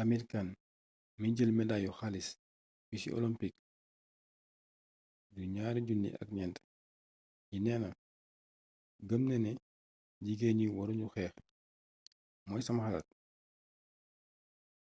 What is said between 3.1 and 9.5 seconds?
olimpik yu 2004 yi neena gëm naa